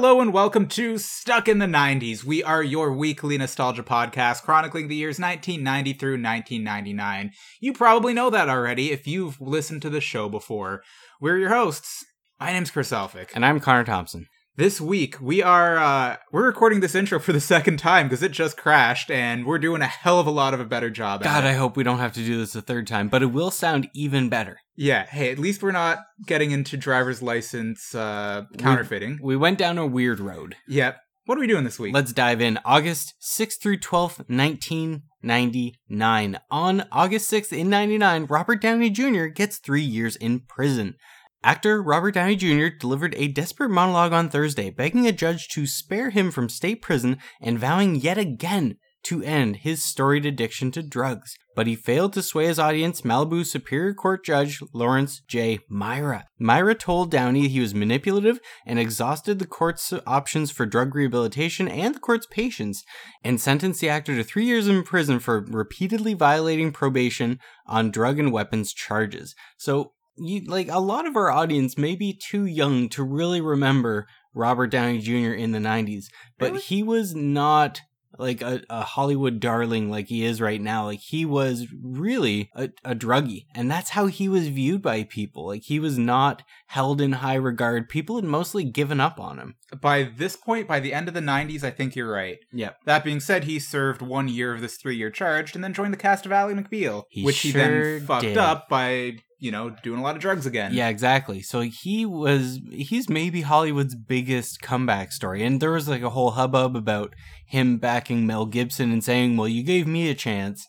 [0.00, 2.24] Hello and welcome to Stuck in the 90s.
[2.24, 7.32] We are your weekly nostalgia podcast chronicling the years 1990 through 1999.
[7.60, 10.82] You probably know that already if you've listened to the show before.
[11.20, 12.02] We're your hosts.
[12.40, 13.32] My name's Chris Elphick.
[13.34, 14.26] And I'm Connor Thompson.
[14.60, 18.30] This week we are uh we're recording this intro for the second time because it
[18.30, 21.44] just crashed and we're doing a hell of a lot of a better job God,
[21.44, 23.88] I hope we don't have to do this a third time, but it will sound
[23.94, 24.58] even better.
[24.76, 29.20] Yeah, hey, at least we're not getting into driver's license uh counterfeiting.
[29.22, 30.56] We went down a weird road.
[30.68, 30.98] Yep.
[31.24, 31.94] What are we doing this week?
[31.94, 32.58] Let's dive in.
[32.62, 36.38] August 6th through 12th, 1999.
[36.50, 39.24] On August 6th in 99, Robert Downey Jr.
[39.26, 40.96] gets three years in prison.
[41.42, 42.68] Actor Robert Downey Jr.
[42.68, 47.16] delivered a desperate monologue on Thursday, begging a judge to spare him from state prison
[47.40, 51.34] and vowing yet again to end his storied addiction to drugs.
[51.56, 55.60] But he failed to sway his audience, Malibu Superior Court Judge Lawrence J.
[55.70, 56.26] Mira.
[56.38, 61.94] Mira told Downey he was manipulative and exhausted the court's options for drug rehabilitation and
[61.94, 62.84] the court's patience,
[63.24, 68.18] and sentenced the actor to three years in prison for repeatedly violating probation on drug
[68.18, 69.34] and weapons charges.
[69.56, 74.06] So, you, like a lot of our audience may be too young to really remember
[74.34, 75.32] Robert Downey Jr.
[75.32, 76.04] in the 90s,
[76.38, 76.62] but Really?
[76.62, 77.80] he was not
[78.18, 80.84] like a, a Hollywood darling like he is right now.
[80.84, 85.46] Like he was really a, a druggie, and that's how he was viewed by people.
[85.46, 87.88] Like he was not held in high regard.
[87.88, 89.54] People had mostly given up on him.
[89.80, 92.38] by this point, by the end of the 90s, I think you're right.
[92.52, 92.76] Yep.
[92.84, 95.94] That being said, he served one year of this three year charge and then joined
[95.94, 98.36] the cast of Ally McBeal, He which he then fucked did.
[98.36, 100.72] up by, you know, doing a lot of drugs again.
[100.72, 101.42] Yeah, exactly.
[101.42, 105.42] So he was he's maybe Hollywood's biggest comeback story.
[105.42, 107.14] And there was like a whole hubbub about
[107.46, 110.66] him backing Mel Gibson and saying, Well, you gave me a chance.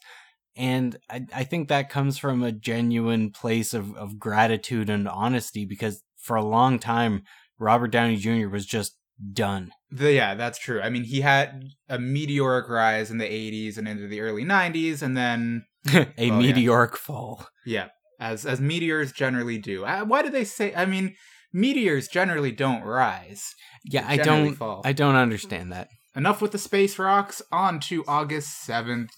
[0.55, 5.65] And I, I think that comes from a genuine place of, of gratitude and honesty
[5.65, 7.23] because for a long time
[7.59, 8.47] Robert Downey Jr.
[8.47, 8.97] was just
[9.33, 9.71] done.
[9.91, 10.81] The- yeah, that's true.
[10.81, 15.01] I mean, he had a meteoric rise in the 80s and into the early 90s,
[15.01, 16.37] and then, a yeah.
[16.39, 17.45] meteoric fall.
[17.65, 17.89] yeah,
[18.21, 19.83] as as meteors generally do.
[19.83, 20.73] Uh, why do they say?
[20.75, 21.15] I mean,
[21.51, 23.43] meteors generally don't rise.
[23.83, 24.81] Yeah, I don't fall.
[24.85, 25.89] I don't understand that.
[26.15, 27.41] Enough with the space rocks.
[27.51, 29.09] On to August 7th,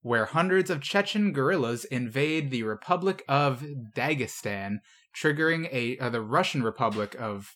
[0.00, 3.64] where hundreds of Chechen guerrillas invade the Republic of
[3.96, 4.76] Dagestan,
[5.20, 7.50] triggering a uh, the Russian Republic of.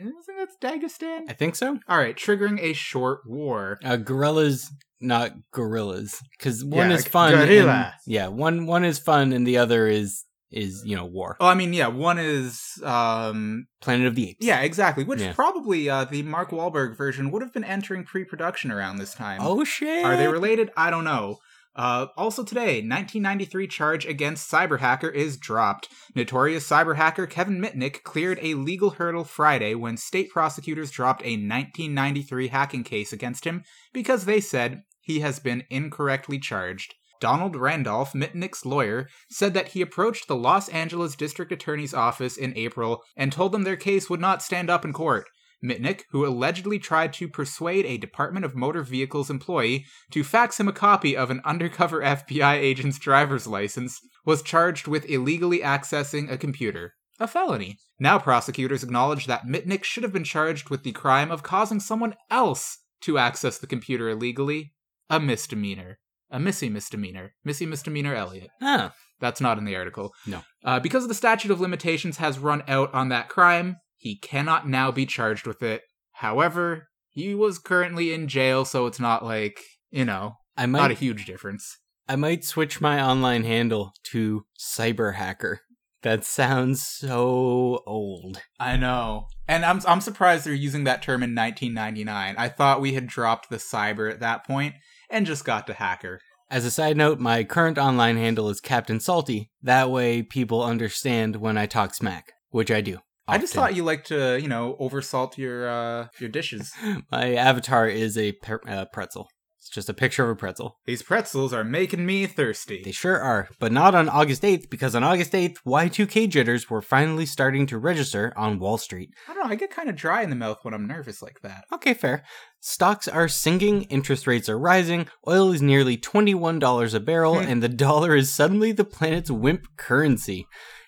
[0.00, 1.22] I think that's Dagestan.
[1.28, 1.78] I think so.
[1.88, 3.80] All right, triggering a short war.
[3.84, 4.70] Uh, gorillas,
[5.00, 7.34] not gorillas, because one Yeah, is fun.
[7.34, 11.36] and- yeah, one one is fun, and the other is is you know war.
[11.40, 14.46] Oh, I mean, yeah, one is um Planet of the Apes.
[14.46, 15.32] yeah, exactly, which Yeah.
[15.32, 19.40] probably uh the Mark Wahlberg version would have been entering pre-production around this time.
[19.42, 20.04] Oh shit.
[20.04, 20.70] Are they related?
[20.76, 21.38] I don't know.
[21.76, 25.88] Uh, also today, 1993 charge against cyber hacker is dropped.
[26.16, 31.36] Notorious cyber hacker Kevin Mitnick cleared a legal hurdle Friday when state prosecutors dropped a
[31.36, 36.94] 1993 hacking case against him because they said he has been incorrectly charged.
[37.20, 42.56] Donald Randolph, Mitnick's lawyer, said that he approached the Los Angeles District Attorney's office in
[42.56, 45.28] April and told them their case would not stand up in court.
[45.62, 50.68] Mitnick, who allegedly tried to persuade a Department of Motor Vehicles employee to fax him
[50.68, 56.38] a copy of an undercover FBI agent's driver's license, was charged with illegally accessing a
[56.38, 56.94] computer.
[57.20, 57.78] A felony.
[57.98, 62.14] Now prosecutors acknowledge that Mitnick should have been charged with the crime of causing someone
[62.30, 64.74] else to access the computer illegally.
[65.10, 65.98] A misdemeanor.
[66.30, 67.34] A missy misdemeanor.
[67.44, 68.50] Missy misdemeanor Elliott.
[68.60, 68.90] Huh.
[69.20, 70.12] That's not in the article.
[70.26, 70.42] No.
[70.64, 74.90] Uh, because the statute of limitations has run out on that crime, he cannot now
[74.90, 75.82] be charged with it.
[76.12, 80.90] However, he was currently in jail, so it's not like, you know, I might, not
[80.90, 81.78] a huge difference.
[82.08, 85.60] I might switch my online handle to cyber hacker.
[86.02, 88.40] That sounds so old.
[88.60, 89.26] I know.
[89.48, 92.36] And I'm I'm surprised they're using that term in 1999.
[92.38, 94.74] I thought we had dropped the cyber at that point
[95.10, 96.20] and just got to hacker.
[96.50, 99.50] As a side note, my current online handle is Captain Salty.
[99.62, 102.98] That way people understand when I talk smack, which I do.
[103.26, 106.72] I just thought you liked to, you know, oversalt your uh your dishes.
[107.12, 109.28] my avatar is a per- uh, pretzel.
[109.58, 110.78] It's just a picture of a pretzel.
[110.86, 112.80] These pretzels are making me thirsty.
[112.82, 116.80] They sure are, but not on August 8th because on August 8th, Y2K jitters were
[116.80, 119.10] finally starting to register on Wall Street.
[119.28, 121.40] I don't know, I get kind of dry in the mouth when I'm nervous like
[121.42, 121.64] that.
[121.70, 122.24] Okay, fair.
[122.60, 127.48] Stocks are sinking, interest rates are rising, oil is nearly $21 a barrel, hmm.
[127.48, 130.46] and the dollar is suddenly the planet's wimp currency.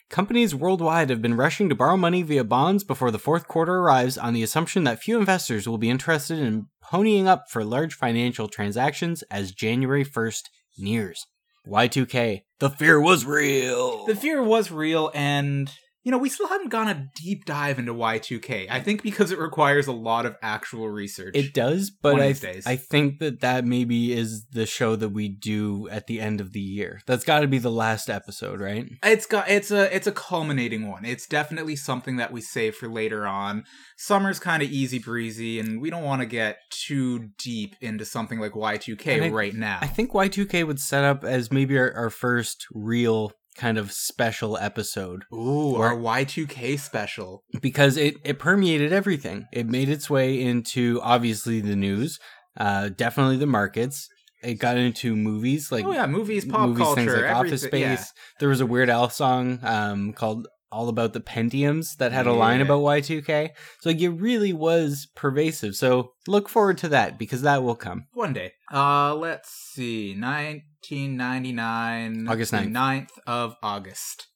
[0.09, 4.17] Companies worldwide have been rushing to borrow money via bonds before the fourth quarter arrives
[4.17, 8.49] on the assumption that few investors will be interested in ponying up for large financial
[8.49, 11.25] transactions as January 1st nears.
[11.65, 12.41] Y2K.
[12.59, 14.05] The fear was real.
[14.05, 15.71] The fear was real, and
[16.03, 18.67] You know, we still haven't gone a deep dive into Y2K.
[18.71, 21.35] I think because it requires a lot of actual research.
[21.35, 22.65] It does, but I days.
[22.65, 26.53] I think that that maybe is the show that we do at the end of
[26.53, 27.01] the year.
[27.05, 28.87] That's got to be the last episode, right?
[29.03, 31.05] It's got it's a it's a culminating one.
[31.05, 33.63] It's definitely something that we save for later on.
[33.97, 38.39] Summer's kind of easy breezy, and we don't want to get too deep into something
[38.39, 39.77] like Y2K And I- right now.
[39.81, 44.57] I think Y2K would set up as maybe our, our first real kind of special
[44.57, 47.43] episode Ooh, Or- our Y2K special.
[47.61, 49.47] because it, it permeated everything.
[49.51, 52.19] It made its way into obviously the news,
[52.57, 54.07] uh, definitely the markets.
[54.43, 58.11] It got into movies like oh yeah, movies, pop movies, culture, things like Office Space.
[58.39, 62.33] There was a Weird Al song um, called "All About the Pentiums" that had a
[62.33, 62.65] line Yeah.
[62.65, 63.49] about Y2K.
[63.81, 65.75] So like, it really was pervasive.
[65.75, 68.07] So look forward to that because that will come.
[68.13, 68.53] One day.
[68.73, 72.71] Uh, let's see, 1999, August the 9th.
[72.71, 74.27] 9th of August.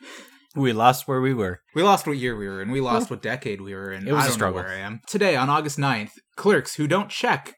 [0.56, 1.60] We lost where we were.
[1.74, 2.70] We lost what year we were in.
[2.72, 4.08] We lost what decade we were in.
[4.08, 4.60] It was I a don't struggle.
[4.62, 5.02] know where I am.
[5.06, 7.54] Today, on August 9th, clerks who don't check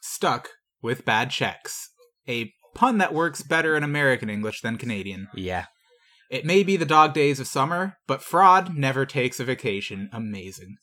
[0.00, 0.48] stuck
[0.80, 1.90] with bad checks.
[2.26, 5.28] A pun that works better in American English than Canadian.
[5.34, 5.66] Yeah.
[6.32, 10.08] It may be the dog days of summer, but fraud never takes a vacation.
[10.14, 10.76] Amazing.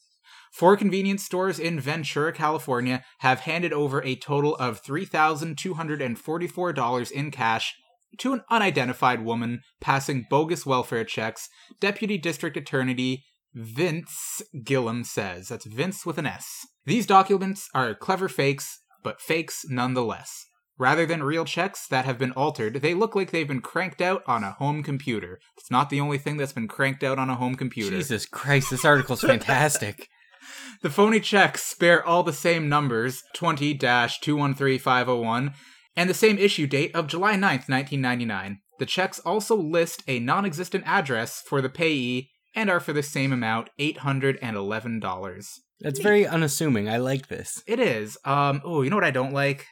[0.54, 7.74] Four convenience stores in Ventura, California have handed over a total of $3,244 in cash
[8.20, 11.50] to an unidentified woman passing bogus welfare checks,
[11.80, 15.48] Deputy District Attorney Vince Gillum says.
[15.48, 16.68] That's Vince with an S.
[16.86, 20.46] These documents are clever fakes, but fakes nonetheless.
[20.80, 24.24] Rather than real checks that have been altered, they look like they've been cranked out
[24.26, 25.40] on a home computer.
[25.58, 27.98] It's not the only thing that's been cranked out on a home computer.
[27.98, 30.08] Jesus Christ, this article's fantastic.
[30.82, 35.54] The phony checks bear all the same numbers 20 213501
[35.98, 38.60] and the same issue date of July 9th, 1999.
[38.80, 43.04] The checks also list a non existent address for the payee and are for the
[43.04, 45.60] same amount $811.
[45.82, 46.88] That's very unassuming.
[46.88, 47.62] I like this.
[47.68, 48.18] It is.
[48.24, 49.66] Um, oh, you know what I don't like?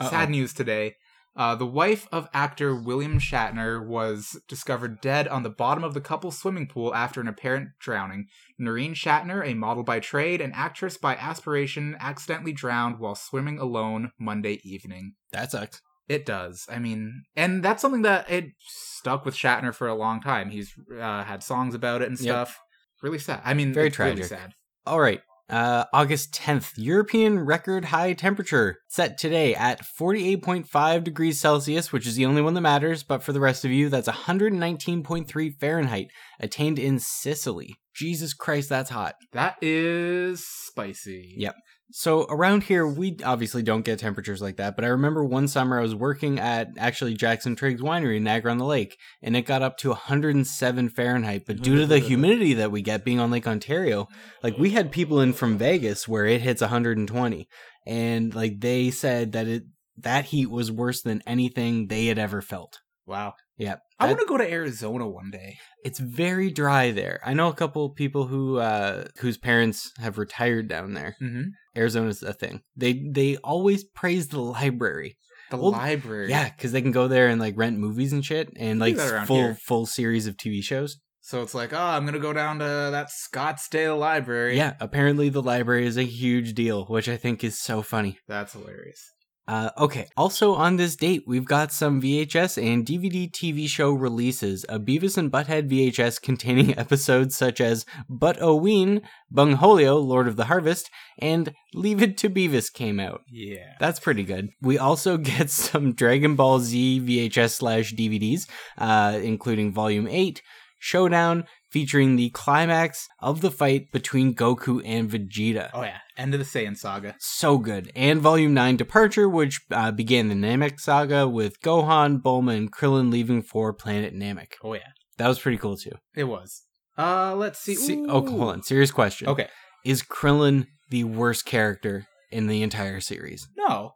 [0.00, 0.10] Uh-oh.
[0.10, 0.96] Sad news today.
[1.36, 6.00] Uh, the wife of actor William Shatner was discovered dead on the bottom of the
[6.00, 8.26] couple's swimming pool after an apparent drowning.
[8.56, 14.12] Noreen Shatner, a model by trade and actress by aspiration, accidentally drowned while swimming alone
[14.18, 15.14] Monday evening.
[15.32, 15.82] That sucks.
[16.08, 16.66] It does.
[16.70, 20.50] I mean, and that's something that it stuck with Shatner for a long time.
[20.50, 22.24] He's uh, had songs about it and Yep.
[22.32, 22.60] stuff.
[23.02, 23.40] Really sad.
[23.44, 24.28] I mean, Very it's really tragic.
[24.28, 24.54] sad.
[24.86, 25.20] All right.
[25.48, 32.16] Uh, August 10th, European record high temperature set today at 48.5 degrees Celsius, which is
[32.16, 33.02] the only one that matters.
[33.02, 36.08] But for the rest of you, that's 119.3 Fahrenheit,
[36.40, 37.76] attained in Sicily.
[37.94, 39.16] Jesus Christ, that's hot.
[39.32, 41.34] That is spicy.
[41.36, 41.54] Yep.
[41.90, 44.74] So around here, we obviously don't get temperatures like that.
[44.74, 48.50] But I remember one summer I was working at actually Jackson Triggs Winery in Niagara
[48.50, 51.44] on the Lake, and it got up to 107 Fahrenheit.
[51.46, 54.08] But due to the humidity that we get being on Lake Ontario,
[54.42, 57.48] like we had people in from Vegas where it hits 120,
[57.86, 59.64] and like they said that it
[59.98, 62.80] that heat was worse than anything they had ever felt.
[63.06, 63.34] Wow.
[63.58, 63.80] Yep.
[64.00, 65.58] I want to go to Arizona one day.
[65.84, 67.20] it's very dry there.
[67.24, 71.16] I know a couple of people who uh whose parents have retired down there.
[71.22, 71.50] Mm-hmm.
[71.76, 72.62] Arizona's a thing.
[72.76, 75.16] They they always praise the library.
[75.50, 76.30] The Well, library.
[76.30, 79.36] Yeah, because they can go there and like rent movies and shit, and like full
[79.36, 79.58] here.
[79.66, 80.98] full series of TV shows.
[81.20, 84.56] So it's like, oh, I'm gonna go down to that Scottsdale library.
[84.56, 88.18] Yeah, apparently the library is a huge deal, which I think is so funny.
[88.28, 89.02] That's hilarious.
[89.46, 90.08] Uh, okay.
[90.16, 94.64] Also on this date, we've got some VHS and DVD TV show releases.
[94.68, 100.90] A Beavis and Butthead VHS containing episodes such as Butt-O-Ween, Bungholio, Lord of the Harvest,
[101.18, 103.22] and Leave It to Beavis came out.
[103.30, 103.74] Yeah.
[103.80, 104.48] That's pretty good.
[104.62, 108.48] We also get some Dragon Ball Z VHS slash DVDs,
[108.78, 110.40] uh, including Volume 8,
[110.84, 115.70] Showdown, featuring the climax of the fight between Goku and Vegeta.
[115.72, 116.00] Oh yeah.
[116.18, 117.16] End of the Saiyan saga.
[117.18, 117.90] So good.
[117.96, 123.10] And Volume 9 Departure, which uh, began the Namek saga with Gohan, Bulma, and Krillin
[123.10, 124.52] leaving for planet Namek.
[124.62, 124.90] Oh yeah.
[125.16, 125.92] That was pretty cool too.
[126.14, 126.64] It was.
[126.98, 127.76] Uh, let's see.
[127.76, 128.62] See, oh, hold on.
[128.62, 129.28] Serious question.
[129.28, 129.48] Okay.
[129.86, 133.48] Is Krillin the worst character in the entire series?
[133.56, 133.92] No.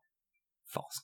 [0.65, 1.03] False.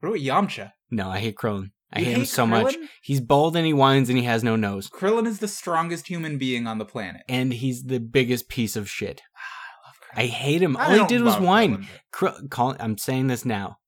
[0.00, 0.72] What about Yamcha?
[0.90, 1.68] No, I hate Krillin.
[1.92, 2.76] I You hate him so much.
[3.02, 4.90] He's bald and he whines and he has no nose.
[4.90, 7.22] Krillin is the strongest human being on the planet.
[7.28, 9.22] And he's the biggest piece of shit.
[9.36, 9.40] Ah,
[9.84, 10.24] I love Krillin.
[10.24, 10.76] I hate him.
[10.76, 11.86] I All he did was whine.
[12.12, 13.78] Krillin, I'm saying this now.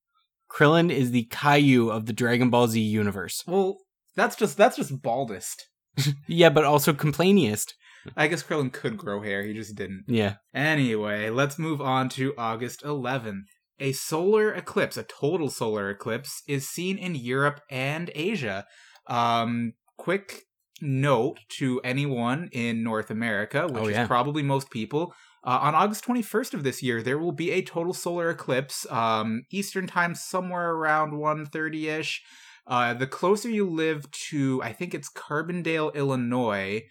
[0.50, 3.44] Krillin is the Caillou of the Dragon Ball Z universe.
[3.46, 3.78] Well,
[4.16, 5.68] that's just that's just baldest.
[6.26, 7.74] Yeah, but also complainiest.
[8.16, 9.42] I guess Krillin could grow hair.
[9.42, 10.04] He just didn't.
[10.06, 10.36] Yeah.
[10.54, 13.42] Anyway, let's move on to August 11th.
[13.80, 18.66] A solar eclipse, a total solar eclipse, is seen in Europe and Asia.
[19.06, 20.42] Um, quick
[20.82, 24.02] note to anyone in North America, which Oh, yeah.
[24.02, 27.62] is probably most people, uh, on August 21st of this year, there will be a
[27.62, 32.22] total solar eclipse, um, Eastern time, somewhere around 1.30 ish.
[32.66, 36.82] Uh, the closer you live to, I think it's Carbondale, Illinois,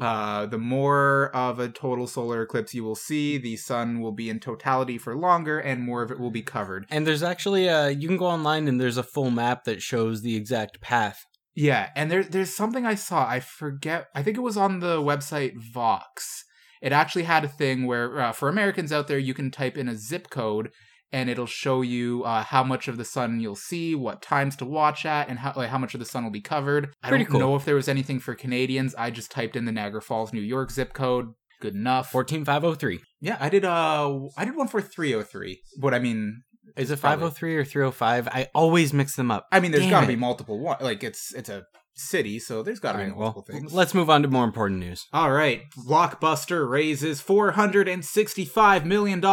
[0.00, 3.38] uh, the more of a total solar eclipse you will see.
[3.38, 6.86] The sun will be in totality for longer, and more of it will be covered.
[6.90, 10.22] And there's actually uh you can go online and there's a full map that shows
[10.22, 11.26] the exact path.
[11.54, 13.28] Yeah, and there there's something I saw.
[13.28, 14.08] I forget.
[14.14, 16.44] I think it was on the website Vox.
[16.82, 19.88] It actually had a thing where uh, for Americans out there, you can type in
[19.88, 20.70] a zip code
[21.14, 24.64] and it'll show you uh, how much of the sun you'll see, what times to
[24.64, 26.84] watch at, and how like, how much of the sun will be covered.
[27.02, 27.40] I Pretty don't cool.
[27.40, 28.94] know if there was anything for Canadians.
[28.96, 31.26] I just typed in the Niagara Falls, New York zip code.
[31.60, 32.10] Good enough.
[32.10, 33.00] 14503.
[33.20, 33.64] yeah, I did.
[33.64, 35.62] Uh, I did one for three hundred three.
[35.78, 36.42] What I mean,
[36.76, 37.28] Is it Probably.
[37.30, 38.28] 503 or 305?
[38.28, 39.46] I always mix them up.
[39.52, 40.76] I mean, there's got to be multiple one.
[40.80, 41.64] Like it's it's a
[41.96, 43.72] city, so there's got to be right, well, multiple things.
[43.72, 45.06] let's move on to more important news.
[45.12, 49.24] All right, Blockbuster raises $465 million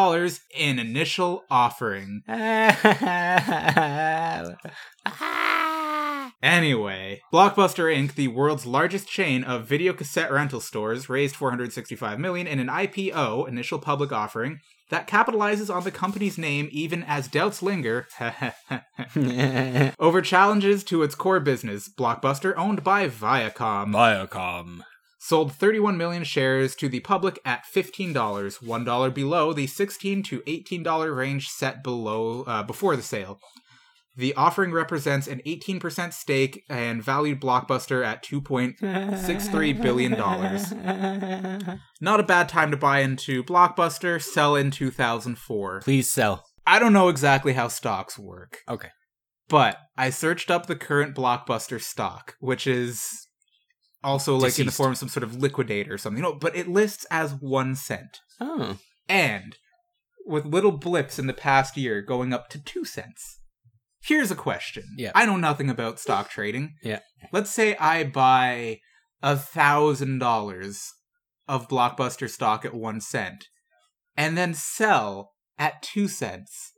[0.58, 2.22] in initial offering.
[5.03, 6.32] Ah.
[6.44, 12.48] Anyway, Blockbuster Inc., the world's largest chain of video cassette rental stores, raised 465 million
[12.48, 14.60] in an IPO, initial public offering,
[14.91, 18.07] that capitalizes on the company's name even as doubts linger
[20.00, 24.81] over challenges to its core business, Blockbuster owned by Viacom Viacom.
[25.17, 31.15] sold 31 million shares to the public at $15, $1 below the 16 to $18
[31.15, 33.39] range set below uh, before the sale.
[34.15, 40.72] The offering represents an 18% stake and valued Blockbuster at 2.63 billion dollars.
[42.01, 45.82] Not a bad time to buy into Blockbuster, sell in 2004.
[45.82, 46.46] Please sell.
[46.68, 48.60] I don't know exactly how stocks work.
[48.68, 48.89] Okay.
[49.48, 53.27] But I searched up the current Blockbuster stock, which is
[54.03, 56.22] also like in the form of some sort of liquidator or something.
[56.24, 58.20] No, but it lists as one cent.
[58.39, 58.77] Oh.
[59.08, 59.58] And
[60.25, 63.39] with little blips in the past year going up to two cents.
[64.03, 64.84] Here's a question.
[64.98, 65.12] Yeah.
[65.13, 66.75] I know nothing about stock trading.
[66.81, 67.00] Yeah.
[67.31, 68.79] Let's say I buy
[69.22, 70.93] a thousand dollars
[71.48, 73.48] of Blockbuster stock at one cent
[74.17, 76.74] and then sell at two cents.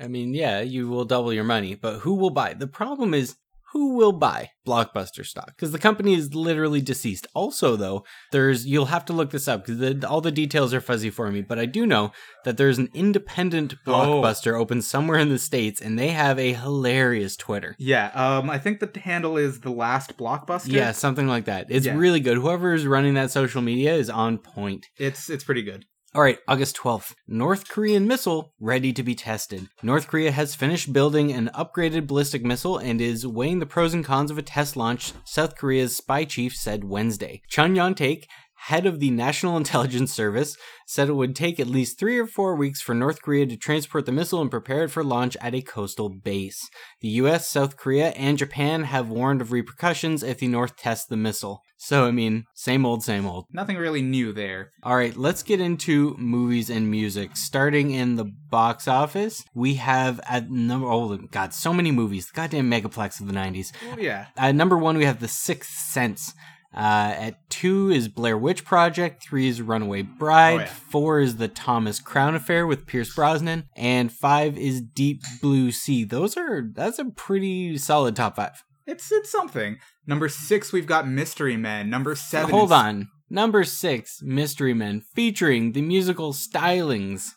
[0.00, 2.54] I mean, yeah, you will double your money, but who will buy?
[2.54, 3.36] The problem is
[3.76, 5.48] who will buy Blockbuster stock?
[5.48, 7.26] Because the company is literally deceased.
[7.34, 11.10] Also, though, there's you'll have to look this up because all the details are fuzzy
[11.10, 11.40] for me.
[11.42, 12.12] But I do know
[12.44, 13.92] that there's an independent Oh.
[13.92, 17.74] Blockbuster open somewhere in the states, and they have a hilarious Twitter.
[17.78, 20.72] Yeah, um, I think the handle is the last blockbuster.
[20.72, 21.66] Yeah, something like that.
[21.68, 21.96] It's Yeah.
[21.96, 22.38] really good.
[22.38, 24.86] Whoever is running that social media is on point.
[24.98, 25.84] it's it's pretty good.
[26.16, 27.14] All right, August 12th.
[27.28, 29.68] North Korean missile ready to be tested.
[29.82, 34.02] North Korea has finished building an upgraded ballistic missile and is weighing the pros and
[34.02, 37.42] cons of a test launch, South Korea's spy chief said Wednesday.
[37.50, 40.56] Chun Yong-taek, head of the National Intelligence Service,
[40.86, 44.06] said it would take at least three or four weeks for North Korea to transport
[44.06, 46.66] the missile and prepare it for launch at a coastal base.
[47.02, 51.18] The US, South Korea, and Japan have warned of repercussions if the North tests the
[51.18, 51.60] missile.
[51.76, 53.46] So, I mean, same old, same old.
[53.52, 54.72] Nothing really new there.
[54.82, 57.36] All right, let's get into movies and music.
[57.36, 62.30] Starting in the box office, we have at number oh god, so many movies.
[62.30, 63.72] Goddamn megaplex of the '90s.
[63.92, 64.26] Oh yeah.
[64.36, 66.34] At number one, we have The Sixth Sense.
[66.74, 69.22] Uh, at two is Blair Witch Project.
[69.22, 70.54] Three is Runaway Bride.
[70.54, 70.66] Oh, yeah.
[70.66, 76.04] Four is The Thomas Crown Affair with Pierce Brosnan, and five is Deep Blue Sea.
[76.04, 78.62] Those are that's a pretty solid top five.
[78.86, 79.78] It's it's something.
[80.06, 81.90] Number six, we've got Mystery Men.
[81.90, 82.50] Number seven.
[82.50, 83.08] Hold is- on.
[83.28, 87.30] Number six, Mystery Men, featuring the musical stylings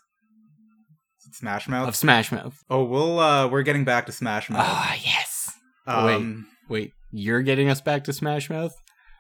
[1.31, 1.87] Smash Mouth.
[1.87, 2.55] of Smash Mouth.
[2.69, 4.61] oh, we'll uh, we're getting back to Smash Mouth.
[4.63, 5.51] Ah, yes.
[5.87, 8.73] um, Wait, you're getting us back to Smash Mouth?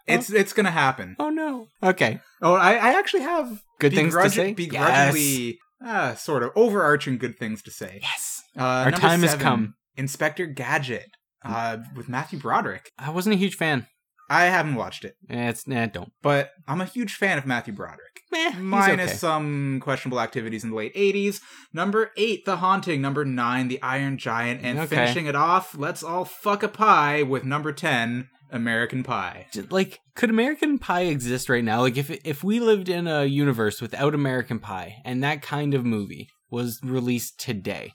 [0.07, 1.15] it's it's gonna happen.
[1.19, 1.67] Oh no.
[1.83, 2.19] Okay.
[2.41, 4.53] Oh, I, I actually have Good things to say?
[4.53, 7.99] Begrudgingly, uh, sort of overarching good things to say.
[8.01, 8.41] Yes.
[8.57, 9.75] Uh, Our time has come.
[9.95, 11.09] Inspector Gadget
[11.43, 12.91] uh, with Matthew Broderick.
[12.97, 13.87] I wasn't a huge fan.
[14.31, 16.11] I haven't watched it, Eh, It's nah, don't.
[16.21, 18.21] but I'm a huge fan of Matthew Broderick.
[18.31, 19.17] Meh, he's Minus okay.
[19.17, 21.41] some questionable activities in the late 80s.
[21.73, 23.01] Number 8, The Haunting.
[23.01, 24.61] Number 9, The Iron Giant.
[24.63, 24.95] And Okay.
[24.97, 29.47] finishing it off, let's all fuck a pie with number 10, American Pie.
[29.71, 31.81] Like, could American Pie exist right now?
[31.81, 35.83] Like, if if we lived in a universe without American Pie and that kind of
[35.85, 37.93] movie was released today,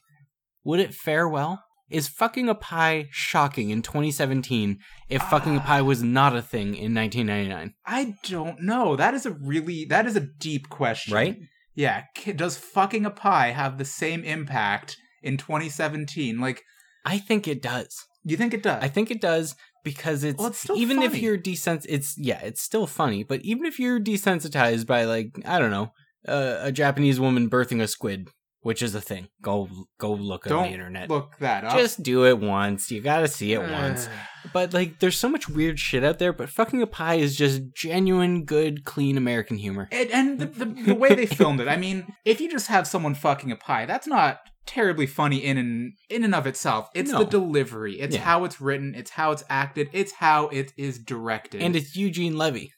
[0.64, 1.62] would it fare well?
[1.90, 6.74] Is fucking a pie shocking in 2017 if fucking a pie was not a thing
[6.74, 7.74] in 1999?
[7.86, 8.96] I don't know.
[8.96, 11.14] That is a really, that is a deep question.
[11.14, 11.36] Right?
[11.74, 12.04] Yeah.
[12.36, 16.40] Does fucking a pie have the same impact in 2017?
[16.40, 16.62] Like,
[17.04, 18.04] I think it does.
[18.24, 18.82] you think it does?
[18.82, 22.40] I think it does because it's, Well, it's still even if you're desens it's yeah
[22.42, 25.92] it's still funny but even if you're desensitized by like i don't know
[26.26, 28.28] uh, a japanese woman birthing a squid
[28.64, 29.68] which is a thing go
[29.98, 31.76] go look on Don't the internet look that up.
[31.78, 34.08] just do it once you gotta see it once
[34.52, 37.62] but like there's so much weird shit out there but fucking a pie is just
[37.74, 41.76] genuine good clean american humor And, and the, the, the way they filmed it, I
[41.76, 45.92] mean, if you just have someone fucking a pie, that's not terribly funny in and
[46.08, 46.88] in and of itself.
[46.94, 47.18] It's No.
[47.18, 48.00] the delivery.
[48.00, 48.22] It's Yeah.
[48.22, 48.94] how it's written.
[48.94, 49.88] It's how it's acted.
[49.92, 51.60] It's how it is directed.
[51.62, 52.72] and it's eugene levy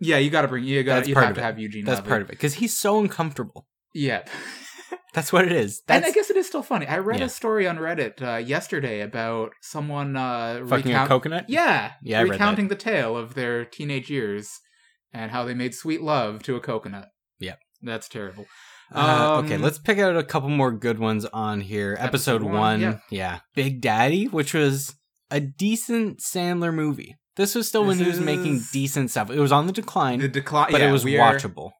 [0.00, 1.44] yeah, you got to bring you got That's you part have of to it.
[1.44, 1.84] have Eugene.
[1.84, 2.08] that's Levy.
[2.08, 4.22] part of it because he's so uncomfortable Yeah.
[5.14, 6.86] That's what it is and I guess it is still funny.
[6.86, 7.26] I read Yeah.
[7.26, 12.22] a story on Reddit uh, yesterday about someone uh, fucking a coconut Yeah, Yeah, I
[12.22, 12.34] read that.
[12.34, 14.60] recounting the tale of their teenage years
[15.12, 17.08] and how they made sweet love to a coconut.
[17.40, 17.58] Yep.
[17.82, 18.46] that's terrible.
[18.94, 21.92] Uh, okay, Um, let's pick out a couple more good ones on here.
[21.98, 22.98] Episode, Episode one, one, yeah.
[23.10, 23.38] yeah.
[23.54, 24.94] Big Daddy, which was
[25.30, 27.14] a decent Sandler movie.
[27.36, 29.30] This was still when he was making decent stuff.
[29.30, 31.70] It was on the decline, The decline, but yeah, it was watchable.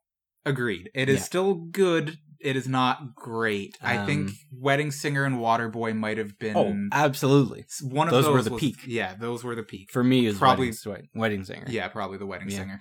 [0.45, 0.91] Agreed.
[0.95, 1.23] It is Yeah.
[1.25, 2.19] still good.
[2.41, 3.77] It is not great.
[3.83, 7.65] I think Um, Wedding Singer and Waterboy might have been Oh, absolutely.
[7.83, 8.35] one of those those.
[8.35, 8.77] were the was- peak.
[8.87, 9.91] Yeah, those were the peak.
[9.93, 11.67] For me, is Probably- Wedding, Wedding Singer.
[11.69, 12.59] Yeah, probably the Wedding Yeah.
[12.59, 12.81] Singer.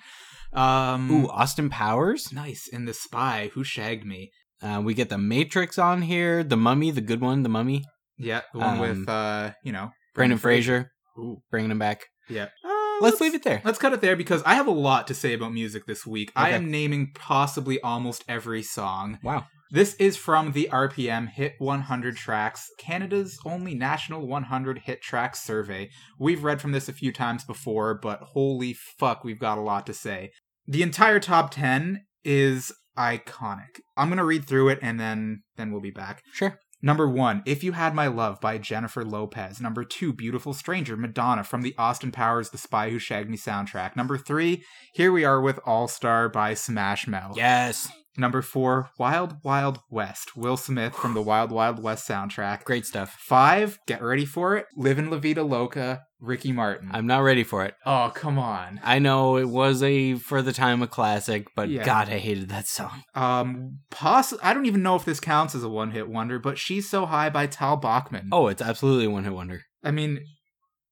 [0.54, 2.32] Um, Ooh, Austin Powers.
[2.32, 2.68] nice.
[2.72, 4.32] In the Spy, Who Shagged Me?
[4.62, 6.44] Uh, we get the Matrix on here.
[6.44, 7.84] The Mummy, the good one, the Mummy.
[8.18, 12.06] Yeah, the one Um, with uh, you know, Brendan Fraser, Ooh, bringing him back.
[12.30, 12.48] yeah.
[13.02, 13.62] Let's leave it there.
[13.64, 16.32] Let's cut it there because I have a lot to say about music this week.
[16.36, 19.20] I am naming possibly almost every song.
[19.24, 19.46] Wow.
[19.70, 25.90] This is from the RPM Hit 100 Tracks, Canada's only national 100 hit tracks survey.
[26.18, 29.86] We've read from this a few times before, but holy fuck, we've got a lot
[29.88, 30.32] to say.
[30.66, 33.82] The entire top 10 is iconic.
[33.98, 36.22] I'm going to read through it and then then we'll be back.
[36.34, 36.58] Sure.
[36.82, 39.60] Number one, If You Had My Love by Jennifer Lopez.
[39.60, 43.96] Number two, Beautiful Stranger, Madonna from the Austin Powers The Spy Who Shagged Me soundtrack.
[43.96, 47.36] Number three, Here We Are with All Star by Smash Mouth.
[47.36, 47.92] Yes.
[48.20, 52.64] Number four, Wild Wild West, Will Smith from the Wild Wild West soundtrack.
[52.64, 53.16] Great stuff.
[53.20, 56.90] Five, get ready for it, Livin' La Vida Loca, Ricky Martin.
[56.92, 57.76] I'm not ready for it.
[57.86, 58.80] oh, come on.
[58.84, 61.84] I know it was a for the time a classic, but Yeah.
[61.86, 63.04] God, I hated that song.
[63.14, 66.58] Um, poss- I don't even know if this counts as a one hit wonder, but
[66.58, 68.30] She's So High by Tal Bachman.
[68.32, 69.62] Oh, it's absolutely a one hit wonder.
[69.84, 70.22] I mean,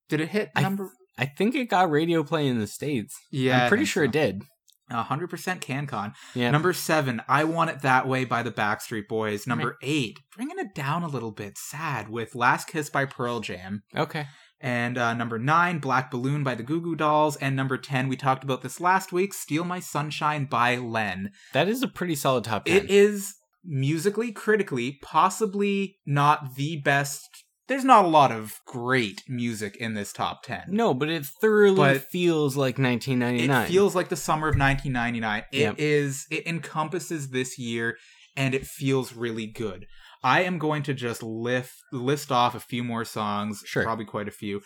[0.09, 0.91] did it hit number?
[1.17, 3.15] I think it got radio play in the states.
[3.31, 4.43] yeah, I'm pretty sure it did.
[4.91, 6.13] A hundred percent CanCon.
[6.35, 6.51] Yeah.
[6.51, 9.47] Number seven, I Want It That Way by the Backstreet Boys.
[9.47, 13.83] Number eight, bringing it down a little bit, sad with Last Kiss by Pearl Jam.
[13.95, 14.27] okay.
[14.61, 17.35] And uh, number nine, Black Balloon by the Goo Goo Dolls.
[17.35, 21.31] And number 10, we talked about this last week, Steal My Sunshine by Len.
[21.53, 22.77] That is a pretty solid top ten.
[22.77, 27.43] It is musically, critically, possibly not the best.
[27.67, 30.65] There's not a lot of great music in this top 10.
[30.69, 33.63] no, but it thoroughly But- feels like 1999.
[33.63, 35.43] It feels like the summer of 1999.
[35.51, 36.28] It is.
[36.30, 36.39] Yep.
[36.41, 37.97] It encompasses this year,
[38.36, 39.88] and it feels really good.
[40.23, 43.63] I am going to just lift list off a few more songs.
[43.65, 43.84] Sure.
[43.84, 44.62] Probably quite a few.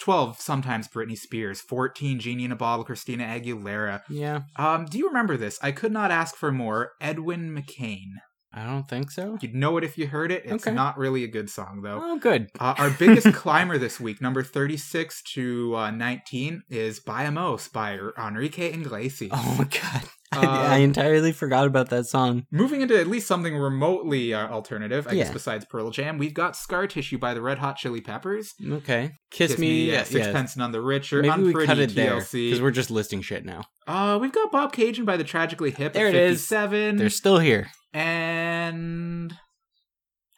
[0.00, 4.00] 12 sometimes Britney Spears, 14 Genie in a Bottle Christina Aguilera.
[4.08, 5.58] yeah, Um do you remember this?
[5.62, 6.92] I could not ask for more.
[7.02, 8.12] Edwin McCain.
[8.52, 9.38] I don't think so.
[9.40, 10.42] You'd know it if you heard it.
[10.44, 10.74] It's Okay.
[10.74, 12.00] not really a good song though.
[12.02, 12.48] Oh, good.
[12.58, 18.72] Uh, our biggest climber this week, number 36 to uh, 19, is Bailamos by Enrique
[18.72, 19.30] Iglesias.
[19.32, 22.44] Oh my god, Uh, I, I entirely forgot about that song.
[22.50, 26.56] Moving into at least something remotely uh, alternative, I guess, besides Pearl Jam, we've got
[26.56, 28.52] Scar Tissue by the Red Hot Chili Peppers.
[28.68, 29.84] Okay, kiss, me.
[29.84, 30.04] yeah, yeah, yeah.
[30.04, 32.32] Sixpence None the Richer, Maybe we Unpretty, cut it TLC.
[32.48, 33.62] because we're just listing shit now.
[33.86, 36.40] Uh, we've got Bobcaygeon by the Tragically Hip There at it is.
[36.48, 36.96] 57.
[36.96, 37.68] They're still here.
[37.92, 39.34] And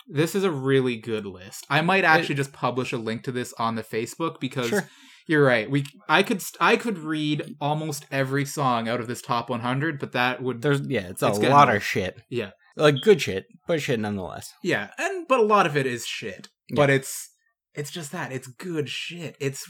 [0.08, 1.66] this is a really good list.
[1.70, 4.88] I might actually just publish a link to this on the Facebook because Sure.
[5.26, 5.70] you're right.
[5.70, 10.12] We I could I could read almost every song out of this top 100, but
[10.12, 12.20] that would There's yeah, it's a It's lot of shit.
[12.30, 12.50] Yeah.
[12.76, 14.52] like good shit, but shit nonetheless.
[14.62, 16.48] yeah, and but a lot of it is shit.
[16.74, 17.28] But it's
[17.74, 19.36] it's just that it's good shit.
[19.40, 19.64] It's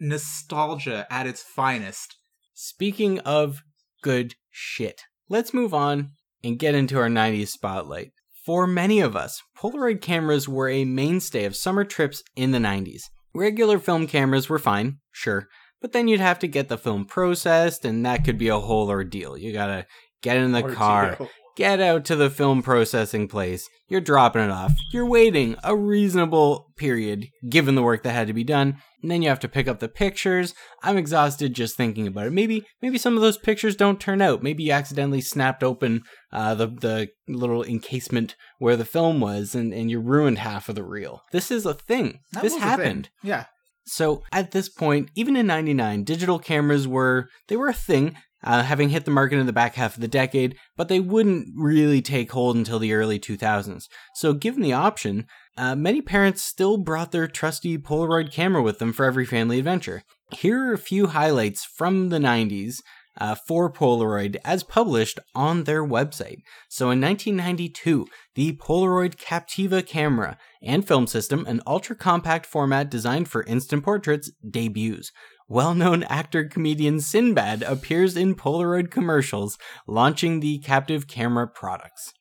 [0.00, 2.16] nostalgia at its finest.
[2.54, 3.62] Speaking of
[4.02, 6.10] good shit, let's move on
[6.46, 8.12] and get into our 90s spotlight.
[8.44, 13.02] For many of us, Polaroid cameras were a mainstay of summer trips in the 90s.
[13.34, 15.48] Regular film cameras were fine, sure,
[15.82, 18.88] but then you'd have to get the film processed, and that could be a whole
[18.88, 19.36] ordeal.
[19.36, 19.86] You gotta
[20.22, 21.18] get in the car,
[21.56, 23.68] get out to the film processing place.
[23.88, 24.72] You're dropping it off.
[24.92, 29.22] You're waiting a reasonable period, given the work that had to be done, and then
[29.22, 30.52] you have to pick up the pictures.
[30.82, 32.32] I'm exhausted just thinking about it.
[32.32, 34.42] Maybe, maybe some of those pictures don't turn out.
[34.42, 39.72] Maybe you accidentally snapped open uh, the the little encasement where the film was, and
[39.72, 41.22] and you ruined half of the reel.
[41.30, 42.18] This is a thing.
[42.32, 42.68] That this a thing.
[42.68, 43.10] happened.
[43.22, 43.44] Yeah.
[43.84, 48.64] So at this point, even in 99, digital cameras were they were a thing, uh,
[48.64, 52.02] having hit the market in the back half of the decade, but they wouldn't really
[52.02, 53.84] take hold until the early 2000s.
[54.16, 58.92] So given the option, uh, many parents still brought their trusty Polaroid camera with them
[58.92, 60.02] for every family adventure.
[60.32, 62.76] Here are a few highlights from the 90s
[63.18, 66.42] uh, for Polaroid as published on their website.
[66.68, 73.28] So in 1992, the Polaroid Captiva camera and film system, an ultra compact format designed
[73.28, 75.12] for instant portraits, debuts.
[75.48, 82.12] Well known actor comedian Sinbad appears in Polaroid commercials launching the Captiva camera products.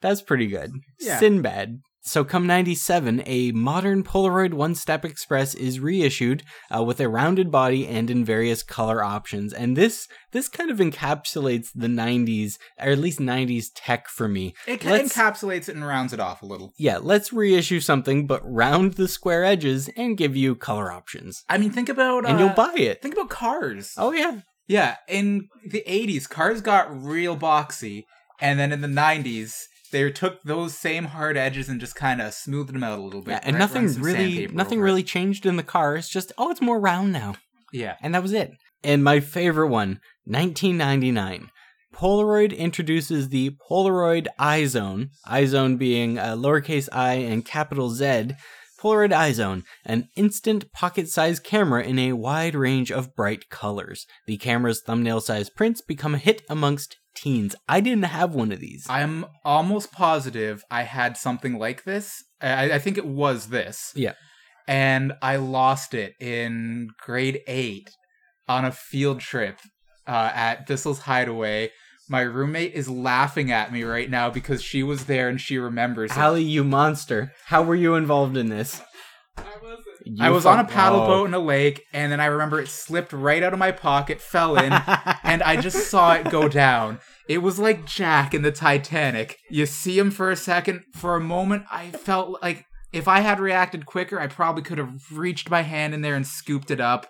[0.00, 0.72] That's pretty good.
[0.98, 1.18] Yeah.
[1.18, 1.80] Sinbad.
[2.04, 6.42] So, come 97, a modern Polaroid One Step Express is reissued
[6.74, 9.52] uh, with a rounded body and in various color options.
[9.52, 14.52] And this this kind of encapsulates the 90s, or at least 90s tech for me.
[14.66, 16.72] It ca- Let's- encapsulates it and rounds it off a little.
[16.76, 21.44] Yeah, let's reissue something, but round the square edges and give you color options.
[21.48, 23.00] I mean, think about And uh, you'll buy it.
[23.00, 23.94] Think about cars.
[23.96, 24.40] Oh, yeah.
[24.66, 28.04] Yeah, in the 80s, cars got real boxy,
[28.40, 29.54] and then in the 90s,
[29.92, 33.22] they took those same hard edges and just kind of smoothed them out a little
[33.22, 33.32] bit.
[33.32, 33.60] Yeah, and right?
[33.60, 34.90] nothing really nothing over it.
[34.90, 35.96] really changed in the car.
[35.96, 37.36] It's just, oh, it's more round now.
[37.72, 37.96] Yeah.
[38.02, 38.52] And that was it.
[38.82, 41.50] And my favorite one, 1999.
[41.94, 48.32] Polaroid introduces the Polaroid iZone, iZone being a lowercase i and capital Z.
[48.80, 54.06] Polaroid iZone, an instant pocket sized camera in a wide range of bright colors.
[54.26, 57.54] The camera's thumbnail sized prints become a hit amongst teens.
[57.68, 58.86] I didn't have one of these.
[58.88, 62.22] I'm almost positive I had something like this.
[62.40, 63.92] I, I think it was this.
[63.94, 64.14] Yeah.
[64.68, 67.90] And I lost it in grade eight
[68.48, 69.58] on a field trip
[70.06, 71.70] uh, at Thistle's Hideaway.
[72.08, 76.10] My roommate is laughing at me right now because she was there and she remembers
[76.10, 76.18] it.
[76.18, 77.32] Allie, you monster.
[77.46, 78.82] How were you involved in this?
[80.04, 81.06] You I was on a paddle oh.
[81.06, 84.20] boat in a lake, and then I remember it slipped right out of my pocket,
[84.20, 84.72] fell in,
[85.22, 86.98] and I just saw it go down.
[87.28, 89.38] It was like Jack in the Titanic.
[89.50, 90.82] You see him for a second.
[90.94, 95.00] For a moment, I felt like if I had reacted quicker, I probably could have
[95.12, 97.06] reached my hand in there and scooped it up,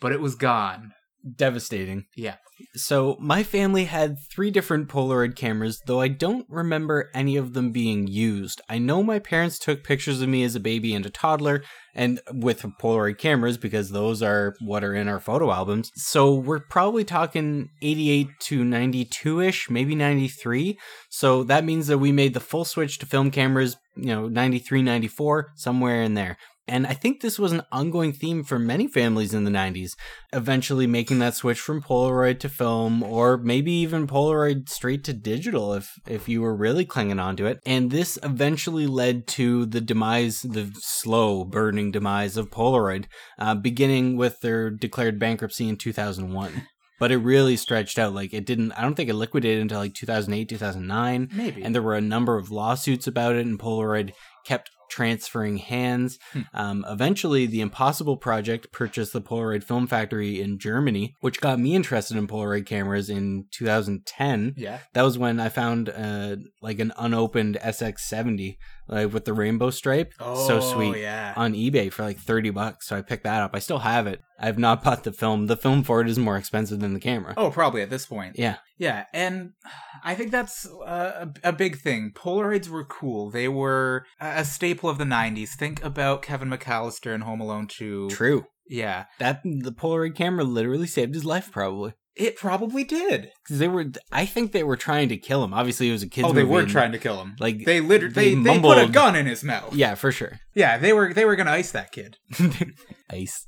[0.00, 0.92] but it was gone.
[1.36, 2.04] Devastating.
[2.16, 2.36] Yeah.
[2.74, 7.70] So, my family had three different Polaroid cameras, though I don't remember any of them
[7.70, 8.60] being used.
[8.68, 11.62] I know my parents took pictures of me as a baby and a toddler,
[11.94, 15.90] and with Polaroid cameras, because those are what are in our photo albums.
[15.94, 20.78] So, we're probably talking 88 to 92 ish, maybe 93.
[21.10, 24.82] So, that means that we made the full switch to film cameras, you know, 93,
[24.82, 26.36] 94, somewhere in there.
[26.68, 29.92] And I think this was an ongoing theme for many families in the 90s,
[30.32, 35.72] eventually making that switch from Polaroid to film, or maybe even Polaroid straight to digital
[35.72, 37.58] if, if you were really clinging onto it.
[37.64, 43.06] And this eventually led to the demise, the slow burning demise of Polaroid,
[43.38, 46.66] uh, beginning with their declared bankruptcy in 2001.
[47.00, 48.12] But it really stretched out.
[48.12, 51.62] Like it didn't, I don't think it liquidated until like 2008, 2009 Maybe.
[51.62, 54.12] and there were a number of lawsuits about it, and Polaroid
[54.44, 56.18] kept transferring hands.
[56.32, 56.40] Hmm.
[56.54, 61.74] Um, eventually, the Impossible Project purchased the Polaroid Film Factory in Germany, which got me
[61.74, 64.54] interested in Polaroid cameras in 2010.
[64.56, 64.78] yeah.
[64.94, 68.56] That was when I found uh, like an unopened SX70
[68.88, 70.14] like with the rainbow stripe.
[70.18, 70.94] so sweet.
[70.94, 71.34] Oh, yeah.
[71.36, 72.88] On eBay for like 30 bucks.
[72.88, 73.52] So I picked that up.
[73.54, 74.20] I still have it.
[74.40, 75.46] I have not bought the film.
[75.46, 77.34] The film for it is more expensive than the camera.
[77.36, 78.38] Oh, probably at this point.
[78.38, 78.56] Yeah.
[78.78, 79.54] Yeah, and
[80.04, 82.12] I think that's uh, a, a big thing.
[82.14, 83.28] Polaroids were cool.
[83.30, 85.50] They were a a staple of the 90s.
[85.50, 88.10] Think about Kevin McAllister in Home Alone 2.
[88.10, 88.44] True.
[88.68, 89.06] Yeah.
[89.18, 91.94] That the Polaroid camera literally saved his life, probably.
[92.18, 93.30] It probably did.
[93.44, 95.54] Because they were, I think they were trying to kill him.
[95.54, 97.36] Obviously, it was a kid's oh, they were and- trying to kill him.
[97.38, 99.72] Like They literally they they, they, put a gun in his mouth.
[99.74, 100.40] Yeah, for sure.
[100.54, 102.16] Yeah, they were they were gonna ice that kid.
[103.10, 103.46] Ice.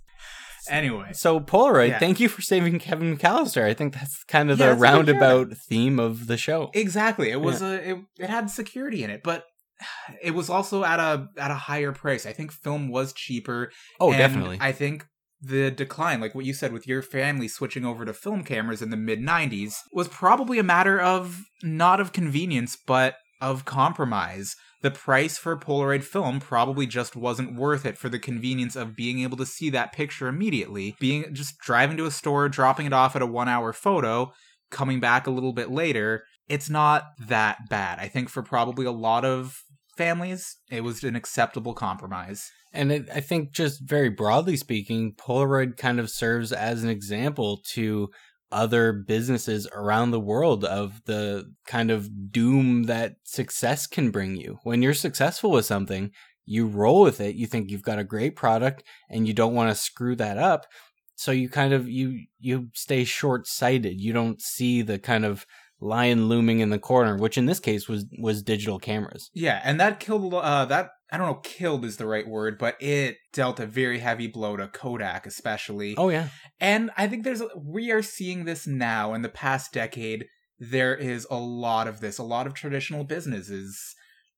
[0.68, 1.10] Anyway.
[1.14, 1.98] So Polaroid, Yeah.
[1.98, 3.64] thank you for saving Kevin McAllister.
[3.64, 6.70] I think that's kind of Yeah, the roundabout theme of the show.
[6.74, 7.30] Exactly.
[7.30, 9.44] It was a it, it had security in it, but
[10.22, 12.24] it was also at a at a higher price.
[12.26, 13.72] I think film was cheaper.
[13.98, 14.58] oh, and definitely.
[14.60, 15.06] I think
[15.40, 18.90] the decline, like what you said with your family switching over to film cameras in
[18.90, 24.54] the mid 90s, was probably a matter of not of convenience, but of compromise.
[24.82, 29.20] The price for Polaroid film probably just wasn't worth it for the convenience of being
[29.20, 30.96] able to see that picture immediately.
[30.98, 34.32] Being just driving to a store, dropping it off at a one hour photo,
[34.70, 36.24] coming back a little bit later.
[36.48, 37.98] It's not that bad.
[37.98, 39.62] I think for probably a lot of
[39.96, 42.50] families, it was an acceptable compromise.
[42.72, 47.60] And it, I think, just very broadly speaking, Polaroid kind of serves as an example
[47.72, 48.10] to
[48.52, 54.58] other businesses around the world of the kind of doom that success can bring you.
[54.64, 56.10] When you're successful with something,
[56.46, 57.36] you roll with it.
[57.36, 60.66] You think you've got a great product and you don't want to screw that up.
[61.14, 64.00] So you kind of you you stay short-sighted.
[64.00, 65.46] You don't see the kind of
[65.80, 69.30] lion looming in the corner, which in this case was was digital cameras.
[69.34, 72.80] Yeah, and that killed uh that I don't know killed is the right word, but
[72.80, 75.94] it dealt a very heavy blow to Kodak especially.
[75.96, 76.28] Oh yeah.
[76.60, 80.26] And I think there's a, we are seeing this now in the past decade.
[80.58, 83.94] There is a lot of this, a lot of traditional businesses,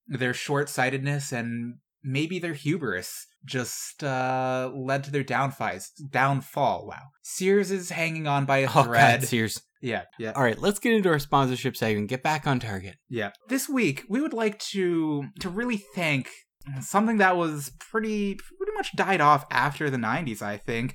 [0.07, 5.91] their short-sightedness and maybe their hubris just uh, led to their downfalls.
[6.11, 6.87] Downfall.
[6.87, 7.03] Wow.
[7.23, 9.21] Sears is hanging on by a Oh thread.
[9.21, 9.61] God, Sears.
[9.81, 12.09] Yeah, yeah, All right, let's get into our sponsorship segment.
[12.09, 12.95] Get back on target.
[13.09, 13.31] yeah.
[13.49, 16.31] This week we would like to to really thank
[16.81, 20.95] something that was pretty pretty much died off after the 90s, I think.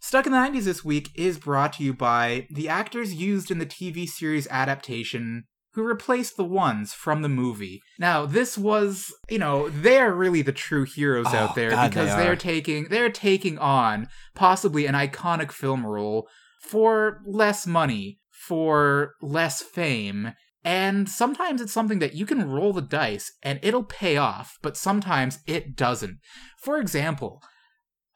[0.00, 3.58] Stuck in the 90s this week is brought to you by the actors used in
[3.58, 7.80] the TV series adaptation who replaced the ones from the movie.
[7.98, 12.10] Now, this was, you know, they're really the true heroes Oh, out there God, because
[12.16, 12.36] they they're are.
[12.36, 16.28] taking they're taking on possibly an iconic film role
[16.62, 20.32] for less money, for less fame,
[20.64, 24.76] and sometimes it's something that you can roll the dice and it'll pay off, but
[24.76, 26.18] sometimes it doesn't.
[26.60, 27.40] For example,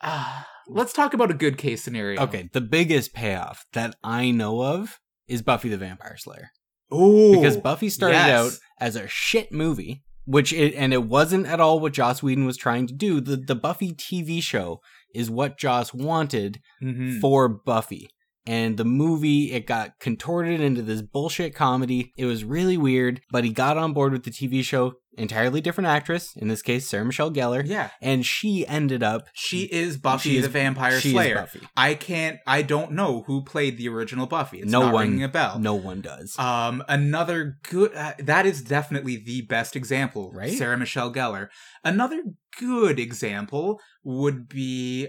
[0.01, 2.21] uh, let's talk about a good case scenario.
[2.23, 6.51] Okay, the biggest payoff that I know of is Buffy the Vampire Slayer.
[6.93, 8.29] Oh, because Buffy started yes.
[8.31, 12.45] out as a shit movie, which it, and it wasn't at all what Joss Whedon
[12.47, 13.21] was trying to do.
[13.21, 14.81] The the Buffy TV show
[15.15, 17.21] is what Joss wanted Mhm.
[17.21, 18.09] for Buffy.
[18.45, 22.13] And the movie, it got contorted into this bullshit comedy.
[22.17, 24.95] It was really weird, but he got on board with the TV show.
[25.19, 27.63] Entirely different actress, in this case, Sarah Michelle Gellar.
[27.67, 29.27] Yeah, And she ended up.
[29.35, 31.35] she is Buffy She is- the Vampire she is Slayer.
[31.35, 31.61] Buffy.
[31.77, 32.39] I can't.
[32.47, 34.61] I don't know who played the original Buffy.
[34.61, 35.09] It's no not one.
[35.09, 35.59] ringing a bell.
[35.59, 36.39] No one does.
[36.39, 37.95] Um, another good.
[37.95, 40.31] Uh, that is definitely the best example.
[40.33, 40.53] Right?
[40.57, 41.49] Sarah Michelle Gellar.
[41.85, 42.23] Another
[42.59, 45.09] good example would be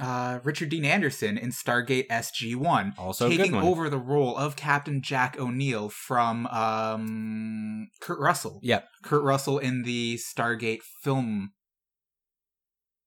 [0.00, 5.02] uh, Richard Dean Anderson in Stargate SG One, also taking over the role of Captain
[5.02, 8.58] Jack O'Neill from um, Kurt Russell.
[8.62, 8.88] Yep.
[9.04, 11.52] Kurt Russell in the Stargate film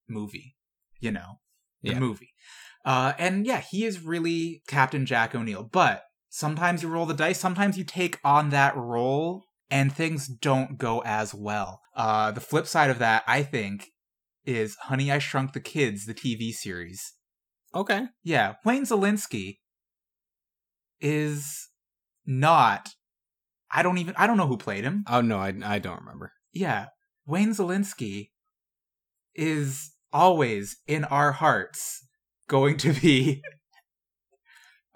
[0.08, 0.54] movie.
[1.00, 1.40] You know,
[1.82, 1.98] the Yeah.
[1.98, 2.32] movie.
[2.84, 5.64] Uh, and yeah, he is really Captain Jack O'Neill.
[5.64, 10.78] But sometimes you roll the dice, sometimes you take on that role, and things don't
[10.78, 11.80] go as well.
[11.94, 13.88] Uh, the flip side of that, I think,
[14.46, 17.14] is Honey, I Shrunk the Kids, the TV series.
[17.74, 18.06] Okay.
[18.22, 19.58] Yeah, Wayne Szalinski
[21.00, 21.68] is
[22.24, 22.94] not.
[23.70, 24.14] I don't even.
[24.16, 25.04] I don't know who played him.
[25.08, 26.32] Oh, no, I, I don't remember.
[26.52, 26.86] Yeah,
[27.26, 28.30] Wayne Szalinski
[29.34, 32.06] is always in our hearts
[32.48, 33.42] going to be.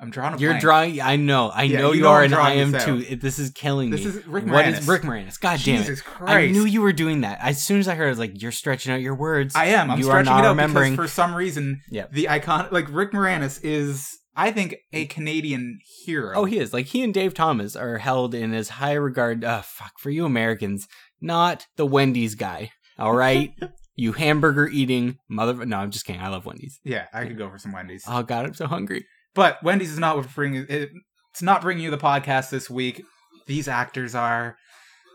[0.00, 0.62] I'm drawing a You're blank.
[0.62, 1.00] drawing.
[1.02, 1.48] I know.
[1.50, 3.00] I Yeah, know you you, know are, and I am this too.
[3.16, 4.06] This is killing This me.
[4.06, 4.78] is Rick Moranis.
[4.78, 5.38] is Rick Moranis?
[5.38, 5.78] God damn it!
[5.80, 6.32] Jesus Christ!
[6.32, 7.38] I knew you were doing that.
[7.42, 9.90] As soon as I heard, I was like, "You're stretching out your words." I am.
[9.90, 10.92] I'm You are stretching not it out remembering.
[10.92, 12.12] because for some reason, Yep.
[12.12, 16.32] the icon like Rick Moranis is, I think, a Canadian hero.
[16.34, 16.72] Oh, he is.
[16.72, 19.44] Like he and Dave Thomas are held in as high regard.
[19.44, 20.88] Uh, fuck for you Americans,
[21.20, 22.70] not the Wendy's guy.
[22.98, 23.52] All right,
[23.96, 25.66] you hamburger eating mother.
[25.66, 26.22] No, I'm just kidding.
[26.22, 26.80] I love Wendy's.
[26.84, 28.04] yeah, I could go for some Wendy's.
[28.08, 29.04] Oh God, I'm so hungry.
[29.34, 33.02] But Wendy's is not bringing it's not bringing you the podcast this week.
[33.46, 34.56] These actors are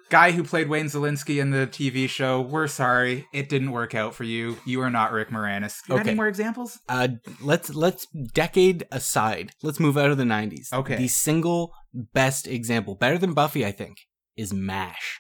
[0.10, 2.39] guy who played Wayne Szalinski in the TV show.
[2.41, 4.58] We're sorry, it didn't work out for you.
[4.65, 5.80] You are not Rick Moranis.
[5.88, 6.10] You got Okay.
[6.12, 6.80] Any more examples?
[6.88, 7.08] Uh,
[7.41, 9.51] let's let's decade aside.
[9.63, 10.71] Let's move out of the '90s.
[10.71, 10.95] Okay.
[10.95, 13.97] The single best example, better than Buffy, I think,
[14.38, 15.19] is Mash,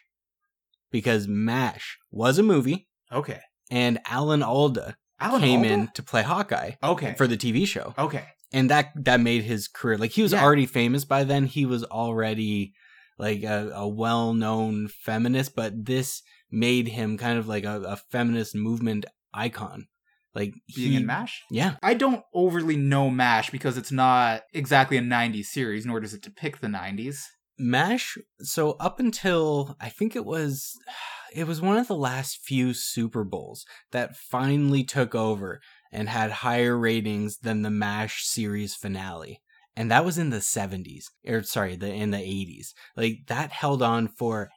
[0.91, 3.39] because Mash was a movie, Okay,
[3.71, 5.73] and Alan Alda Alan came Alda?
[5.73, 7.93] in to play Hawkeye Okay, for the TV show.
[7.97, 10.43] okay, and that that made his career like he was Yeah.
[10.43, 12.73] already famous by then he was already
[13.19, 18.55] like a, a well-known feminist but this made him kind of like a, a feminist
[18.55, 19.87] movement icon
[20.33, 21.43] like being he, in Mash.
[21.51, 26.13] yeah I don't overly know MASH because it's not exactly a 90s series, nor does
[26.13, 27.17] it depict the 90s.
[27.57, 30.73] mash so up until i think it was
[31.33, 36.31] it was one of the last few super bowls that finally took over and had
[36.31, 39.41] higher ratings than the mash series finale.
[39.75, 43.81] And that was in the 70s or sorry the in the 80s like that held
[43.81, 44.49] on for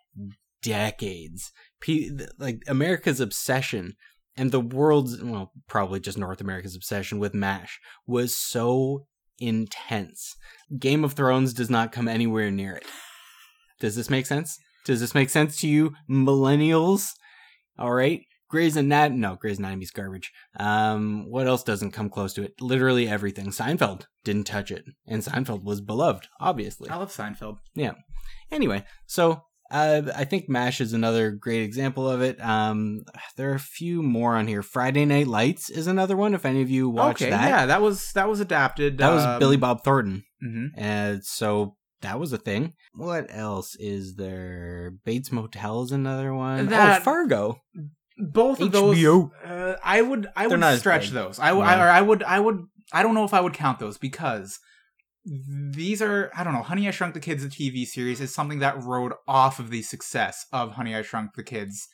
[0.63, 1.53] decades.
[1.81, 3.95] Pe- like america's obsession
[4.37, 9.07] and the world's well probably just north america's obsession with mash was so
[9.41, 10.37] intense.
[10.79, 12.85] Game of thrones does not come anywhere near it.
[13.81, 14.59] Does this make sense?
[14.85, 17.11] Does this make sense to you millennials?
[17.79, 20.33] All right Grey's Anatomy, no, Grey's Anatomy's garbage.
[20.59, 22.55] Um, what else doesn't come close to it?
[22.61, 23.47] Literally everything.
[23.51, 26.89] Seinfeld didn't touch it, and Seinfeld was beloved, obviously.
[26.89, 27.59] I love Seinfeld.
[27.75, 27.93] Yeah.
[28.51, 32.41] Anyway, so Uh, I think MASH is another great example of it.
[32.43, 33.03] Um,
[33.37, 34.63] there are a few more on here.
[34.63, 36.33] Friday Night Lights is another one.
[36.33, 38.97] If any of you watched okay, that, yeah, that was that was adapted.
[38.97, 40.69] that was um, Billy Bob Thornton, mhm.
[40.75, 42.73] and so that was a thing.
[42.95, 44.95] What else is there?
[45.05, 46.69] Bates Motel is another one.
[46.69, 47.61] That- oh, Fargo.
[48.19, 49.31] Both of HBO.
[49.43, 51.13] those, uh, I would I They're would not as stretch big.
[51.13, 51.39] those.
[51.39, 51.71] I, w- No.
[51.71, 54.59] I or I would I would I don't know if I would count those because
[55.25, 56.63] these are I don't know.
[56.63, 59.83] Honey I Shrunk the Kids, the TV series, is something that rode off of the
[59.83, 61.87] success of Honey I Shrunk the Kids,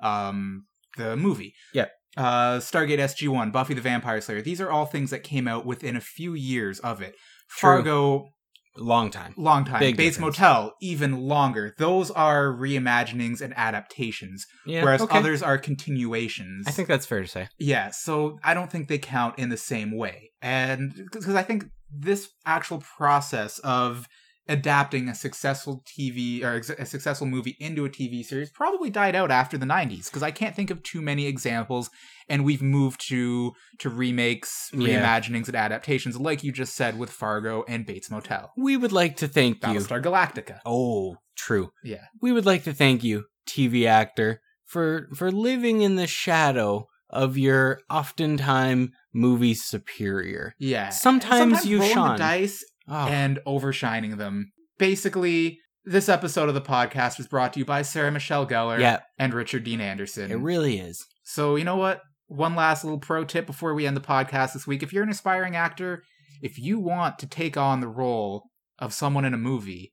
[0.00, 0.66] um,
[0.96, 1.54] the movie.
[1.74, 1.90] Yep.
[2.16, 4.42] Uh, Stargate SG One, Buffy the Vampire Slayer.
[4.42, 7.14] These are all things that came out within a few years of it.
[7.48, 7.76] True.
[7.76, 8.28] Fargo,
[8.76, 9.34] Long time.
[9.36, 9.80] long time.
[9.80, 10.38] Big Bates difference.
[10.38, 11.74] Motel, even longer.
[11.78, 14.82] Those are reimaginings and adaptations, Yeah.
[14.82, 15.18] whereas okay.
[15.18, 16.66] others are continuations.
[16.66, 17.48] I think that's fair to say.
[17.58, 20.30] Yeah, so I don't think they count in the same way.
[20.40, 24.08] And because I think this actual process of
[24.48, 29.14] adapting a successful TV or ex- a successful movie into a TV series probably died
[29.14, 31.90] out after the 90s because I can't think of too many examples
[32.28, 35.00] and we've moved to to remakes, Yeah.
[35.00, 38.52] reimaginings and adaptations like you just said with Fargo and Bates Motel.
[38.56, 39.68] We would like to thank you.
[39.68, 40.58] Battlestar Galactica.
[40.66, 41.70] Oh, true.
[41.84, 42.04] Yeah.
[42.20, 47.36] We would like to thank you, TV actor, for for living in the shadow of
[47.38, 50.54] your oftentimes movie superior.
[50.58, 50.88] Yeah.
[50.88, 52.18] Sometimes you rolling shine.
[52.18, 54.52] dice Oh, and overshining them.
[54.78, 59.00] Basically, this episode of the podcast was brought to you by Sarah Michelle Gellar yeah,
[59.18, 60.30] and Richard Dean Anderson.
[60.30, 61.04] it really is.
[61.24, 62.00] so, you know what?
[62.26, 64.82] One last little pro tip before we end the podcast this week.
[64.82, 66.02] If you're an aspiring actor,
[66.40, 68.44] if you want to take on the role
[68.78, 69.92] of someone in a movie,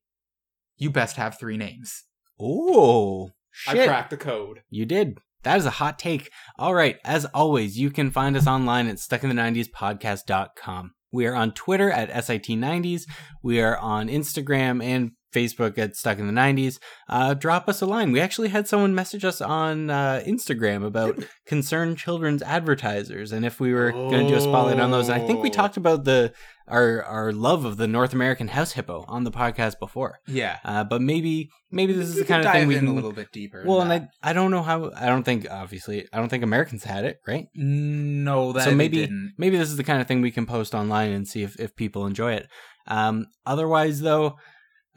[0.77, 2.05] you best have three names.
[2.39, 3.81] Oh, shit.
[3.81, 4.61] I cracked the code.
[4.69, 5.17] You did.
[5.43, 6.29] That is a hot take.
[6.57, 6.97] All right.
[7.03, 10.91] As always, you can find us online at stuckinthe90spodcast.com.
[11.11, 13.03] We are on Twitter at SIT90s.
[13.41, 16.79] We are on Instagram and Facebook at Stuck in the 90s.
[17.07, 18.11] Uh, drop us a line.
[18.11, 23.59] We actually had someone message us on uh, Instagram about concerned children's advertisers and if
[23.59, 25.09] we were going to do a spotlight on those.
[25.09, 25.53] And I think we Oh.
[25.53, 26.33] talked about the
[26.67, 30.19] our our love of the North American house hippo on the podcast before.
[30.27, 30.57] Yeah.
[30.63, 32.89] Uh, but maybe maybe this is We the kind of thing dive we in can
[32.89, 33.63] a little bit deeper.
[33.65, 36.83] well, and I I don't know how I don't think obviously I don't think Americans
[36.83, 37.47] had it, right?
[37.55, 39.33] no, that so maybe didn't.
[39.37, 41.75] maybe this is the kind of thing we can post online and see if, if
[41.75, 42.47] people enjoy it.
[42.87, 44.37] Um, otherwise, though,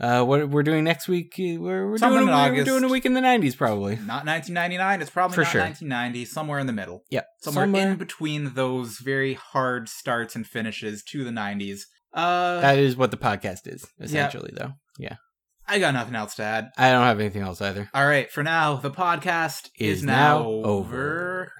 [0.02, 3.14] uh, what we're doing next week, uh, we're, we're doing we're doing a week in
[3.14, 3.94] the '90s, probably.
[3.96, 5.00] Not 1999.
[5.00, 5.60] It's probably For not sure.
[5.60, 6.24] 1990.
[6.24, 7.04] Somewhere in the middle.
[7.10, 11.82] Yep, somewhere, somewhere- in between those very hard starts and finishes to the 90s.
[12.12, 14.72] Uh, That is what the podcast is essentially, though.
[14.98, 15.16] Yeah,
[15.68, 16.70] I got nothing else to add.
[16.76, 17.88] I don't have anything else either.
[17.94, 21.52] All right, for now, the podcast is, Is now, now over.